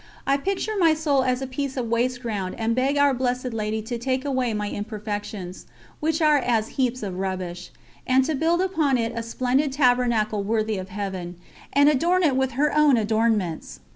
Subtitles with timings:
[0.25, 3.83] I picture my soul as a piece of waste ground and beg Our Blessed Lady
[3.83, 5.67] to take away my imperfections
[5.99, 7.69] which are as heaps of rubbish
[8.07, 11.35] and to build upon it a splendid tabernacle worthy of Heaven,
[11.71, 13.79] and adorn it with her own adornments.